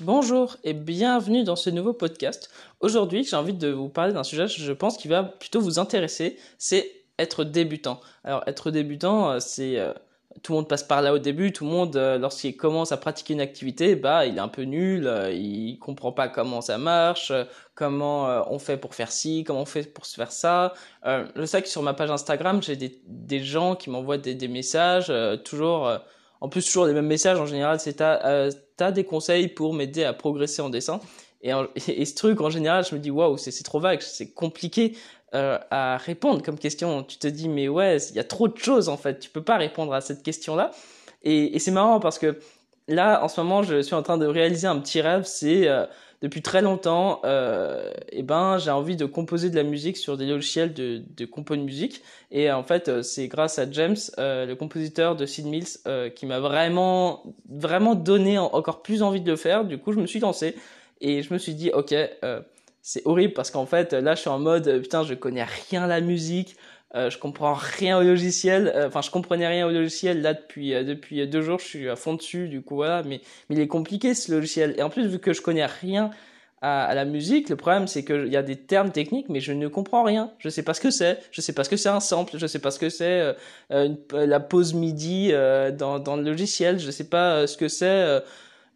Bonjour 0.00 0.56
et 0.64 0.72
bienvenue 0.72 1.44
dans 1.44 1.54
ce 1.54 1.70
nouveau 1.70 1.92
podcast. 1.92 2.50
Aujourd'hui, 2.80 3.22
j'ai 3.22 3.36
envie 3.36 3.52
de 3.52 3.68
vous 3.68 3.88
parler 3.88 4.12
d'un 4.12 4.24
sujet, 4.24 4.48
je 4.48 4.72
pense, 4.72 4.96
qui 4.96 5.06
va 5.06 5.22
plutôt 5.22 5.60
vous 5.60 5.78
intéresser, 5.78 6.36
c'est 6.58 7.04
être 7.20 7.44
débutant. 7.44 8.00
Alors, 8.24 8.42
être 8.48 8.72
débutant, 8.72 9.30
euh, 9.30 9.38
c'est 9.38 9.78
euh, 9.78 9.92
tout 10.42 10.50
le 10.50 10.56
monde 10.56 10.68
passe 10.68 10.82
par 10.82 11.00
là 11.00 11.14
au 11.14 11.20
début, 11.20 11.52
tout 11.52 11.64
le 11.64 11.70
monde, 11.70 11.94
euh, 11.94 12.18
lorsqu'il 12.18 12.56
commence 12.56 12.90
à 12.90 12.96
pratiquer 12.96 13.34
une 13.34 13.40
activité, 13.40 13.94
bah, 13.94 14.26
il 14.26 14.36
est 14.36 14.40
un 14.40 14.48
peu 14.48 14.62
nul, 14.62 15.08
il 15.32 15.78
comprend 15.78 16.10
pas 16.10 16.26
comment 16.26 16.60
ça 16.60 16.76
marche, 16.76 17.30
comment 17.76 18.52
on 18.52 18.58
fait 18.58 18.76
pour 18.76 18.96
faire 18.96 19.12
ci, 19.12 19.44
comment 19.44 19.60
on 19.60 19.64
fait 19.64 19.84
pour 19.84 20.06
se 20.06 20.16
faire 20.16 20.32
ça. 20.32 20.74
je 21.04 21.44
sais 21.44 21.62
que 21.62 21.68
sur 21.68 21.82
ma 21.82 21.94
page 21.94 22.10
Instagram, 22.10 22.60
j'ai 22.64 22.76
des, 22.76 23.44
gens 23.44 23.76
qui 23.76 23.90
m'envoient 23.90 24.18
des, 24.18 24.48
messages, 24.48 25.12
toujours 25.44 25.88
en 26.40 26.48
plus, 26.48 26.64
toujours 26.66 26.86
les 26.86 26.92
mêmes 26.92 27.06
messages 27.06 27.38
en 27.38 27.46
général, 27.46 27.80
c'est 27.80 27.94
t'as 27.94 28.24
euh, 28.26 28.90
des 28.92 29.04
conseils 29.04 29.48
pour 29.48 29.74
m'aider 29.74 30.04
à 30.04 30.12
progresser 30.12 30.62
en 30.62 30.70
dessin. 30.70 31.00
Et, 31.42 31.52
et, 31.88 32.04
ce 32.04 32.14
truc, 32.14 32.40
en 32.40 32.50
général, 32.50 32.84
je 32.84 32.94
me 32.94 33.00
dis, 33.00 33.10
waouh, 33.10 33.36
c'est 33.36 33.62
trop 33.62 33.80
vague, 33.80 34.00
c'est 34.00 34.32
compliqué 34.32 34.96
euh, 35.34 35.58
à 35.70 35.96
répondre 35.96 36.42
comme 36.42 36.58
question. 36.58 37.02
Tu 37.02 37.18
te 37.18 37.26
dis, 37.26 37.48
mais 37.48 37.68
ouais, 37.68 37.96
il 38.10 38.16
y 38.16 38.20
a 38.20 38.24
trop 38.24 38.46
de 38.46 38.56
choses 38.56 38.88
en 38.88 38.96
fait, 38.96 39.18
tu 39.18 39.30
peux 39.30 39.42
pas 39.42 39.56
répondre 39.56 39.92
à 39.92 40.00
cette 40.00 40.22
question-là. 40.22 40.70
Et, 41.22 41.56
et 41.56 41.58
c'est 41.58 41.72
marrant 41.72 41.98
parce 41.98 42.18
que 42.18 42.38
là, 42.86 43.22
en 43.24 43.28
ce 43.28 43.40
moment, 43.40 43.62
je 43.62 43.82
suis 43.82 43.94
en 43.94 44.02
train 44.02 44.18
de 44.18 44.26
réaliser 44.26 44.66
un 44.66 44.78
petit 44.78 45.00
rêve, 45.00 45.24
c'est 45.24 45.68
euh, 45.68 45.86
depuis 46.24 46.40
très 46.40 46.62
longtemps, 46.62 47.20
euh, 47.26 47.92
eh 48.10 48.22
ben, 48.22 48.56
j'ai 48.56 48.70
envie 48.70 48.96
de 48.96 49.04
composer 49.04 49.50
de 49.50 49.56
la 49.56 49.62
musique 49.62 49.98
sur 49.98 50.16
des 50.16 50.24
logiciels 50.24 50.72
de, 50.72 51.02
de 51.14 51.26
compo 51.26 51.54
de 51.54 51.60
musique. 51.60 52.00
Et 52.30 52.50
en 52.50 52.62
fait, 52.62 52.88
euh, 52.88 53.02
c'est 53.02 53.28
grâce 53.28 53.58
à 53.58 53.70
James, 53.70 53.98
euh, 54.18 54.46
le 54.46 54.56
compositeur 54.56 55.16
de 55.16 55.26
Sid 55.26 55.44
Mills, 55.44 55.66
qui 56.16 56.24
m'a 56.24 56.40
vraiment, 56.40 57.34
vraiment 57.50 57.94
donné 57.94 58.38
encore 58.38 58.80
plus 58.80 59.02
envie 59.02 59.20
de 59.20 59.30
le 59.30 59.36
faire. 59.36 59.66
Du 59.66 59.76
coup, 59.76 59.92
je 59.92 60.00
me 60.00 60.06
suis 60.06 60.18
lancé 60.18 60.56
et 61.02 61.20
je 61.20 61.30
me 61.30 61.36
suis 61.36 61.52
dit, 61.52 61.70
ok, 61.74 61.94
c'est 62.80 63.02
horrible 63.04 63.34
parce 63.34 63.50
qu'en 63.50 63.66
fait, 63.66 63.92
là, 63.92 64.14
je 64.14 64.20
suis 64.20 64.30
en 64.30 64.38
mode, 64.38 64.80
putain, 64.80 65.02
je 65.02 65.12
connais 65.12 65.44
rien 65.68 65.82
à 65.82 65.86
la 65.86 66.00
musique. 66.00 66.56
Euh, 66.94 67.10
je 67.10 67.18
comprends 67.18 67.54
rien 67.54 67.98
au 67.98 68.02
logiciel. 68.02 68.72
Euh, 68.74 68.86
enfin, 68.86 69.02
je 69.02 69.10
comprenais 69.10 69.46
rien 69.48 69.66
au 69.66 69.70
logiciel 69.70 70.22
là 70.22 70.32
depuis 70.34 70.74
euh, 70.74 70.84
depuis 70.84 71.26
deux 71.26 71.42
jours. 71.42 71.58
Je 71.58 71.64
suis 71.64 71.88
à 71.88 71.96
fond 71.96 72.14
dessus, 72.14 72.48
du 72.48 72.62
coup 72.62 72.76
voilà. 72.76 73.02
Mais 73.02 73.20
mais 73.48 73.56
il 73.56 73.60
est 73.60 73.66
compliqué 73.68 74.14
ce 74.14 74.32
logiciel. 74.32 74.74
Et 74.78 74.82
en 74.82 74.90
plus, 74.90 75.06
vu 75.06 75.18
que 75.18 75.32
je 75.32 75.42
connais 75.42 75.66
rien 75.66 76.10
à, 76.62 76.84
à 76.84 76.94
la 76.94 77.04
musique, 77.04 77.48
le 77.48 77.56
problème 77.56 77.88
c'est 77.88 78.04
qu'il 78.04 78.28
y 78.28 78.36
a 78.36 78.42
des 78.42 78.56
termes 78.56 78.92
techniques, 78.92 79.28
mais 79.28 79.40
je 79.40 79.52
ne 79.52 79.66
comprends 79.66 80.04
rien. 80.04 80.30
Je 80.38 80.48
sais 80.48 80.62
pas 80.62 80.72
ce 80.74 80.80
que 80.80 80.90
c'est. 80.90 81.18
Je 81.32 81.40
sais 81.40 81.52
pas 81.52 81.64
ce 81.64 81.70
que 81.70 81.76
c'est 81.76 81.88
un 81.88 82.00
sample. 82.00 82.38
Je 82.38 82.46
sais 82.46 82.60
pas 82.60 82.70
ce 82.70 82.78
que 82.78 82.88
c'est 82.90 83.34
la 83.70 84.40
pause 84.40 84.74
MIDI 84.74 85.32
dans 85.76 85.98
dans 85.98 86.16
le 86.16 86.22
logiciel. 86.22 86.78
Je 86.78 86.90
sais 86.92 87.08
pas 87.08 87.46
ce 87.48 87.56
que 87.56 87.66
c'est 87.68 88.22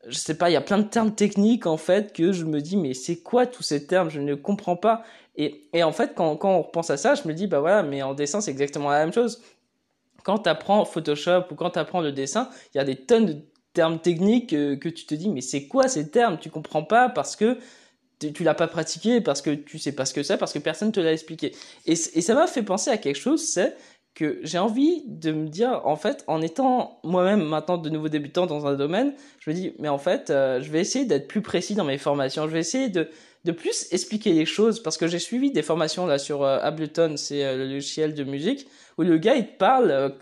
je 0.07 0.17
sais 0.17 0.37
pas, 0.37 0.51
il 0.51 0.53
y 0.53 0.57
a 0.57 0.61
plein 0.61 0.79
de 0.79 0.89
termes 0.89 1.15
techniques 1.15 1.67
en 1.67 1.77
fait 1.77 2.13
que 2.13 2.33
je 2.33 2.45
me 2.45 2.61
dis 2.61 2.77
mais 2.77 2.95
c'est 2.95 3.17
quoi 3.17 3.47
tous 3.47 3.63
ces 3.63 3.87
termes? 3.87 4.11
Je 4.11 4.21
ne 4.21 4.35
comprends 4.35 4.77
pas. 4.77 5.03
Et, 5.37 5.69
et 5.73 5.83
en 5.83 5.93
fait, 5.93 6.15
quand, 6.15 6.37
quand 6.37 6.51
on 6.51 6.63
repense 6.63 6.91
à 6.91 6.97
ça, 6.97 7.15
je 7.15 7.27
me 7.29 7.35
dis 7.35 7.47
bah 7.47 7.61
voilà, 7.61 7.83
mais 7.83 8.03
en 8.03 8.15
dessin 8.15 8.41
c'est 8.41 8.51
exactement 8.51 8.91
la 8.91 9.01
même 9.05 9.13
chose. 9.13 9.43
Quand 10.25 10.39
tu 10.39 10.49
apprends 10.49 10.85
Photoshop 10.85 11.45
ou 11.51 11.55
quand 11.55 11.71
tu 11.71 11.79
apprends 11.79 12.01
le 12.01 12.13
dessin, 12.13 12.51
il 12.75 12.79
y 12.79 12.81
a 12.81 12.85
des 12.85 12.97
tonnes 12.97 13.27
de 13.27 13.37
termes 13.73 13.99
techniques 13.99 14.51
que, 14.51 14.75
que 14.75 14.89
tu 14.89 15.07
te 15.07 15.15
dis 15.15 15.29
mais 15.29 15.41
c'est 15.41 15.67
quoi 15.67 15.89
ces 15.89 16.11
termes? 16.11 16.39
Tu 16.39 16.51
comprends 16.51 16.85
pas 16.85 17.09
parce 17.09 17.37
que 17.37 17.59
tu 18.19 18.43
l'as 18.43 18.55
pas 18.55 18.67
pratiqué, 18.67 19.21
parce 19.21 19.43
que 19.43 19.51
tu 19.51 19.79
sais 19.79 19.93
pas 19.93 20.05
ce 20.05 20.13
que 20.13 20.25
c'est, 20.25 20.37
parce 20.39 20.53
que 20.53 20.59
personne 20.59 20.91
te 20.91 20.99
l'a 20.99 21.13
expliqué. 21.13 21.55
Et, 21.87 21.93
et 21.93 22.21
ça 22.21 22.35
m'a 22.35 22.49
fait 22.49 22.65
penser 22.65 22.91
à 22.91 22.99
quelque 22.99 23.15
chose, 23.19 23.47
c'est 23.47 23.77
que 24.19 24.41
j'ai 24.43 24.59
envie 24.59 25.05
de 25.07 25.31
me 25.31 25.47
dire, 25.47 25.83
en 25.85 25.95
fait, 25.95 26.25
en 26.27 26.43
étant 26.43 26.99
moi-même 27.05 27.41
maintenant 27.41 27.79
de 27.79 27.89
nouveau 27.89 28.09
débutant 28.09 28.47
dans 28.47 28.67
un 28.67 28.75
domaine, 28.75 29.13
je 29.39 29.49
me 29.49 29.55
dis, 29.55 29.75
mais 29.79 29.87
en 29.87 29.99
fait, 29.99 30.31
euh, 30.31 30.61
je 30.61 30.73
vais 30.73 30.81
essayer 30.81 31.05
d'être 31.05 31.29
plus 31.29 31.41
précis 31.41 31.77
dans 31.77 31.85
mes 31.85 31.99
formations. 31.99 32.45
Je 32.49 32.51
vais 32.51 32.59
essayer 32.59 32.89
de, 32.89 33.09
de 33.45 33.53
plus 33.53 33.87
expliquer 33.93 34.33
les 34.33 34.45
choses 34.45 34.83
parce 34.83 34.99
que 34.99 35.07
j'ai 35.07 35.21
suivi 35.21 35.53
des 35.53 35.63
formations 35.63 36.05
là 36.05 36.19
sur 36.19 36.43
euh, 36.43 36.59
Ableton, 36.61 37.15
c'est 37.17 37.45
euh, 37.45 37.57
le 37.59 37.73
logiciel 37.73 38.15
de 38.15 38.25
musique, 38.25 38.67
où 38.99 39.05
le 39.05 39.19
gars 39.19 39.37
il 39.37 39.47
te 39.47 39.57
parle 39.57 40.17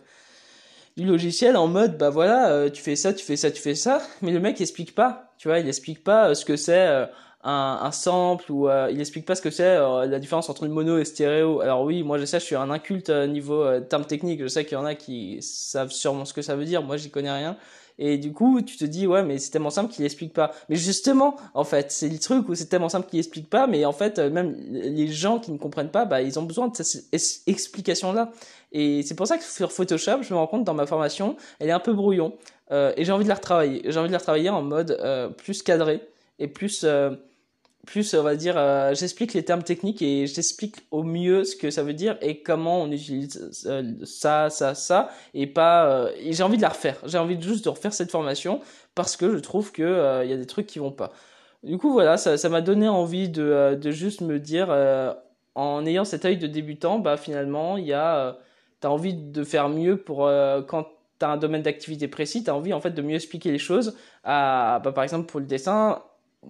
du 0.99 1.07
logiciel 1.07 1.57
en 1.57 1.67
mode, 1.67 1.97
bah 1.97 2.11
voilà, 2.11 2.69
tu 2.69 2.83
fais 2.83 2.97
ça, 2.97 3.15
tu 3.15 3.25
fais 3.25 3.37
ça, 3.37 3.51
tu 3.51 3.63
fais 3.63 3.75
ça, 3.75 4.03
mais 4.21 4.31
le 4.31 4.41
mec 4.41 4.61
il 4.61 4.63
explique 4.63 4.95
pas, 4.95 5.33
tu 5.39 5.49
vois, 5.49 5.59
il 5.59 5.69
explique 5.69 6.05
pas 6.05 6.35
ce 6.35 6.45
que 6.45 6.57
c'est 6.57 7.07
un, 7.47 7.79
un 7.81 7.93
sample 7.93 8.51
ou 8.51 8.69
euh, 8.69 8.91
il 8.93 9.01
explique 9.01 9.25
pas 9.25 9.37
ce 9.37 9.43
que 9.43 9.51
c'est 9.51 9.63
euh, 9.65 10.07
la 10.07 10.19
différence 10.19 10.51
entre 10.51 10.65
une 10.65 10.73
mono 10.73 10.99
et 10.99 11.05
stéréo. 11.05 11.61
Alors 11.61 11.83
oui, 11.83 12.03
moi 12.03 12.19
je 12.19 12.25
sais, 12.25 12.41
je 12.41 12.45
suis 12.45 12.57
un 12.57 12.71
inculte 12.71 13.09
euh, 13.09 13.29
niveau 13.29 13.81
termes 13.83 14.05
techniques. 14.05 14.43
Je 14.43 14.49
sais 14.49 14.65
qu'il 14.65 14.75
y 14.75 14.81
en 14.81 14.85
a 14.85 14.97
qui 14.97 15.39
savent 15.41 15.93
sûrement 15.93 16.25
ce 16.25 16.35
que 16.35 16.43
ça 16.43 16.57
veut 16.57 16.65
dire. 16.65 16.83
Moi, 16.83 16.97
j'y 16.97 17.09
connais 17.09 17.31
rien. 17.31 17.57
Et 17.99 18.19
du 18.19 18.33
coup, 18.33 18.61
tu 18.63 18.77
te 18.77 18.85
dis 18.85 19.07
ouais, 19.07 19.23
mais 19.23 19.39
c'est 19.39 19.53
tellement 19.53 19.71
simple 19.71 19.93
qu'il 19.93 20.05
explique 20.05 20.33
pas. 20.33 20.53
Mais 20.69 20.75
justement, 20.77 21.37
en 21.55 21.63
fait, 21.63 21.93
c'est 21.93 22.09
le 22.09 22.19
truc 22.19 22.49
où 22.49 22.55
c'est 22.57 22.67
tellement 22.67 22.89
simple 22.89 23.09
qu'il 23.09 23.21
explique 23.21 23.49
pas. 23.49 23.69
Mais 23.69 23.85
en 23.85 23.93
fait, 23.93 24.19
même 24.19 24.57
les 24.69 25.07
gens 25.07 25.39
qui 25.39 25.53
ne 25.53 25.57
comprennent 25.57 25.93
pas, 25.93 26.05
bah 26.05 26.23
ils 26.23 26.39
ont 26.41 26.43
besoin 26.43 26.67
de 26.69 26.77
cette 26.77 27.07
explication 27.47 28.13
là. 28.13 28.33
Et 28.73 29.03
c'est 29.05 29.15
pour 29.15 29.29
ça 29.29 29.39
que 29.39 29.45
sur 29.45 29.71
Photoshop, 29.71 30.23
je 30.23 30.35
me 30.35 30.39
rends 30.39 30.49
compte 30.49 30.65
dans 30.65 30.75
ma 30.75 30.87
formation, 30.87 31.37
elle 31.61 31.69
est 31.69 31.73
un 31.73 31.81
peu 31.81 31.95
brouillon. 31.95 32.33
et 32.73 33.05
j'ai 33.05 33.13
envie 33.13 33.25
de 33.25 33.29
la 33.29 33.37
retravailler. 33.37 33.83
J'ai 33.85 33.99
envie 34.01 34.09
de 34.09 34.13
la 34.13 34.19
retravailler 34.19 34.51
en 34.51 34.63
mode 34.63 34.99
plus 35.39 35.63
cadré 35.63 36.01
et 36.39 36.49
plus 36.49 36.85
plus 37.87 38.15
on 38.15 38.23
va 38.23 38.37
dire 38.37 38.55
euh, 38.59 38.93
j'explique 38.95 39.33
les 39.33 39.45
termes 39.45 39.63
techniques 39.63 40.03
et 40.03 40.27
j'explique 40.27 40.77
au 40.91 41.03
mieux 41.05 41.45
ce 41.45 41.57
que 41.57 41.71
ça 41.71 41.83
veut 41.83 41.95
dire 41.95 42.19
et 42.21 42.43
comment 42.43 42.83
on 42.83 42.91
utilise 42.91 43.65
euh, 43.67 43.95
ça 44.05 44.51
ça 44.51 44.75
ça 44.75 45.09
et 45.33 45.47
pas 45.47 45.87
euh, 45.87 46.13
et 46.19 46.33
j'ai 46.33 46.43
envie 46.43 46.57
de 46.57 46.63
la 46.63 46.69
refaire. 46.69 46.99
J'ai 47.07 47.19
envie 47.19 47.41
juste 47.41 47.65
de 47.65 47.71
refaire 47.71 47.95
cette 47.95 48.11
formation 48.11 48.61
parce 48.95 49.17
que 49.17 49.33
je 49.33 49.39
trouve 49.39 49.73
que 49.73 50.23
il 50.25 50.31
y 50.31 50.33
a 50.33 50.37
des 50.37 50.47
trucs 50.47 50.67
qui 50.67 50.79
vont 50.79 50.91
pas. 50.91 51.13
Du 51.63 51.79
coup 51.79 51.93
voilà 51.93 52.17
ça 52.17 52.37
ça 52.37 52.49
m'a 52.49 52.61
donné 52.61 52.89
envie 52.89 53.29
de 53.29 53.79
de 53.81 53.91
juste 53.91 54.21
me 54.21 54.39
dire 54.39 54.69
en 55.55 55.87
ayant 55.87 56.05
cet 56.05 56.25
œil 56.25 56.37
de 56.37 56.47
débutant 56.47 56.99
bah 56.99 57.17
finalement 57.17 57.77
il 57.79 57.87
y 57.87 57.93
a 57.93 58.37
t'as 58.81 58.89
envie 58.89 59.15
de 59.15 59.45
faire 59.45 59.69
mieux 59.69 59.97
pour 59.97 60.29
quand 60.69 60.87
t'as 61.19 61.29
un 61.29 61.37
domaine 61.37 61.63
d'activité 61.63 62.09
précis 62.09 62.45
t'as 62.45 62.53
envie 62.53 62.73
en 62.73 62.81
fait 62.81 62.91
de 62.91 63.03
mieux 63.03 63.15
expliquer 63.15 63.53
les 63.53 63.59
choses 63.59 63.97
à 64.25 64.81
bah, 64.85 64.93
par 64.93 65.05
exemple 65.05 65.27
pour 65.27 65.41
le 65.41 65.47
dessin 65.47 66.03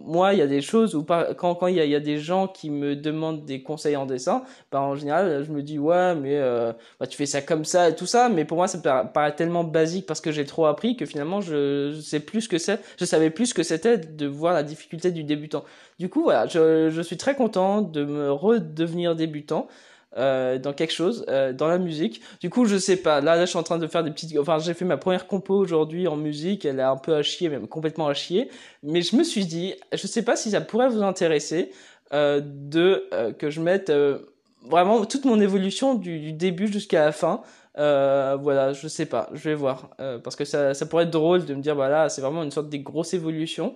moi, 0.04 0.34
il 0.34 0.38
y 0.38 0.42
a 0.42 0.46
des 0.46 0.60
choses 0.60 0.94
où 0.94 1.02
quand 1.04 1.54
quand 1.54 1.66
il 1.66 1.76
y 1.76 1.80
a, 1.80 1.84
y 1.84 1.94
a, 1.94 2.00
des 2.00 2.18
gens 2.18 2.48
qui 2.48 2.70
me 2.70 2.94
demandent 2.94 3.44
des 3.44 3.62
conseils 3.62 3.96
en 3.96 4.06
dessin, 4.06 4.42
bah 4.70 4.80
en 4.80 4.94
général, 4.94 5.44
je 5.44 5.50
me 5.50 5.62
dis 5.62 5.78
ouais, 5.78 6.14
mais 6.14 6.36
euh, 6.36 6.72
bah, 7.00 7.06
tu 7.06 7.16
fais 7.16 7.26
ça 7.26 7.42
comme 7.42 7.64
ça 7.64 7.88
et 7.88 7.94
tout 7.94 8.06
ça, 8.06 8.28
mais 8.28 8.44
pour 8.44 8.58
moi 8.58 8.68
ça 8.68 8.78
paraît 8.78 9.34
tellement 9.34 9.64
basique 9.64 10.06
parce 10.06 10.20
que 10.20 10.32
j'ai 10.32 10.44
trop 10.44 10.66
appris 10.66 10.96
que 10.96 11.06
finalement 11.06 11.40
je, 11.40 11.92
je 11.94 12.00
sais 12.00 12.20
plus 12.20 12.42
ce 12.42 12.48
que 12.48 12.58
c'est, 12.58 12.80
je 12.98 13.04
savais 13.04 13.30
plus 13.30 13.46
ce 13.46 13.54
que 13.54 13.62
c'était 13.62 13.98
de 13.98 14.26
voir 14.26 14.54
la 14.54 14.62
difficulté 14.62 15.10
du 15.10 15.24
débutant. 15.24 15.64
Du 15.98 16.08
coup 16.08 16.22
voilà, 16.22 16.46
je, 16.46 16.90
je 16.90 17.02
suis 17.02 17.16
très 17.16 17.34
content 17.34 17.80
de 17.82 18.04
me 18.04 18.30
redevenir 18.30 19.16
débutant. 19.16 19.68
Euh, 20.16 20.58
dans 20.58 20.72
quelque 20.72 20.94
chose, 20.94 21.26
euh, 21.28 21.52
dans 21.52 21.68
la 21.68 21.76
musique. 21.76 22.22
Du 22.40 22.48
coup, 22.48 22.64
je 22.64 22.78
sais 22.78 22.96
pas. 22.96 23.20
Là, 23.20 23.36
là, 23.36 23.44
je 23.44 23.50
suis 23.50 23.58
en 23.58 23.62
train 23.62 23.76
de 23.76 23.86
faire 23.86 24.02
des 24.02 24.10
petites. 24.10 24.34
Enfin, 24.38 24.58
j'ai 24.58 24.72
fait 24.72 24.86
ma 24.86 24.96
première 24.96 25.26
compo 25.26 25.54
aujourd'hui 25.54 26.08
en 26.08 26.16
musique. 26.16 26.64
Elle 26.64 26.78
est 26.78 26.82
un 26.82 26.96
peu 26.96 27.14
à 27.14 27.22
chier, 27.22 27.50
même 27.50 27.68
complètement 27.68 28.08
à 28.08 28.14
chier. 28.14 28.50
Mais 28.82 29.02
je 29.02 29.14
me 29.14 29.22
suis 29.22 29.44
dit, 29.44 29.74
je 29.92 30.06
sais 30.06 30.22
pas 30.22 30.34
si 30.34 30.52
ça 30.52 30.62
pourrait 30.62 30.88
vous 30.88 31.02
intéresser 31.02 31.70
euh, 32.12 32.40
de 32.42 33.08
euh, 33.12 33.32
que 33.32 33.50
je 33.50 33.60
mette 33.60 33.90
euh, 33.90 34.18
vraiment 34.62 35.04
toute 35.04 35.24
mon 35.24 35.40
évolution 35.40 35.94
du, 35.96 36.20
du 36.20 36.32
début 36.32 36.68
jusqu'à 36.68 37.04
la 37.04 37.12
fin. 37.12 37.42
voilà, 37.74 38.72
je 38.72 38.86
sais 38.86 39.06
pas, 39.06 39.28
je 39.34 39.50
vais 39.50 39.54
voir 39.54 39.90
parce 40.22 40.36
que 40.36 40.44
ça, 40.44 40.72
ça 40.72 40.86
pourrait 40.86 41.04
être 41.04 41.10
drôle 41.10 41.44
de 41.44 41.54
me 41.54 41.60
dire 41.60 41.74
voilà, 41.74 42.08
c'est 42.08 42.22
vraiment 42.22 42.42
une 42.42 42.50
sorte 42.50 42.70
de 42.70 42.76
grosse 42.78 43.12
évolution. 43.12 43.74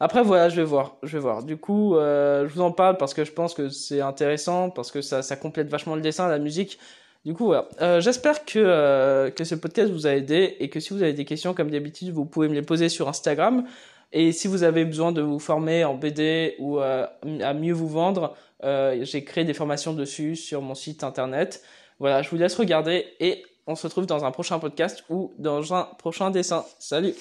Après 0.00 0.22
voilà, 0.22 0.48
je 0.48 0.56
vais 0.56 0.64
voir, 0.64 0.96
je 1.02 1.16
vais 1.16 1.22
voir. 1.22 1.42
Du 1.42 1.56
coup, 1.56 1.96
euh, 1.96 2.46
je 2.48 2.54
vous 2.54 2.60
en 2.60 2.70
parle 2.70 2.96
parce 2.98 3.14
que 3.14 3.24
je 3.24 3.32
pense 3.32 3.54
que 3.54 3.68
c'est 3.68 4.00
intéressant, 4.00 4.70
parce 4.70 4.90
que 4.90 5.00
ça, 5.00 5.22
complète 5.36 5.68
vachement 5.68 5.94
le 5.94 6.02
dessin, 6.02 6.28
la 6.28 6.38
musique. 6.38 6.78
Du 7.24 7.34
coup, 7.34 7.46
voilà. 7.46 7.68
Euh, 7.80 8.00
J'espère 8.00 8.44
que, 8.44 8.58
euh, 8.58 9.30
que 9.30 9.44
ce 9.44 9.54
podcast 9.54 9.90
vous 9.90 10.06
a 10.06 10.10
aidé 10.10 10.56
et 10.60 10.68
que 10.68 10.80
si 10.80 10.92
vous 10.92 11.02
avez 11.02 11.12
des 11.12 11.24
questions, 11.24 11.54
comme 11.54 11.70
d'habitude, 11.70 12.10
vous 12.10 12.24
pouvez 12.24 12.48
me 12.48 12.54
les 12.54 12.62
poser 12.62 12.88
sur 12.88 13.08
Instagram. 13.08 13.64
Et 14.12 14.32
si 14.32 14.48
vous 14.48 14.62
avez 14.62 14.84
besoin 14.84 15.12
de 15.12 15.22
vous 15.22 15.40
former 15.40 15.84
en 15.84 15.94
BD 15.94 16.54
ou 16.60 16.78
à 16.78 17.10
mieux 17.54 17.72
vous 17.72 17.88
vendre, 17.88 18.36
j'ai 18.62 19.24
créé 19.24 19.44
des 19.44 19.54
formations 19.54 19.94
dessus 19.94 20.36
sur 20.36 20.62
mon 20.62 20.74
site 20.74 21.02
internet. 21.02 21.62
Voilà, 21.98 22.22
je 22.22 22.30
vous 22.30 22.36
laisse 22.36 22.54
regarder 22.54 23.06
et 23.18 23.42
on 23.66 23.74
se 23.74 23.86
retrouve 23.86 24.06
dans 24.06 24.24
un 24.24 24.30
prochain 24.30 24.58
podcast 24.60 25.04
ou 25.10 25.34
dans 25.38 25.74
un 25.74 25.84
prochain 25.98 26.30
dessin. 26.30 26.64
Salut 26.78 27.14